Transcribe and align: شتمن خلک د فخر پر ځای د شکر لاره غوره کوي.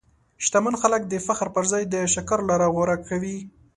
شتمن 0.45 0.75
خلک 0.81 1.01
د 1.07 1.13
فخر 1.25 1.47
پر 1.55 1.63
ځای 1.71 1.83
د 1.93 1.95
شکر 2.13 2.39
لاره 2.49 2.67
غوره 2.75 2.97
کوي. 3.09 3.37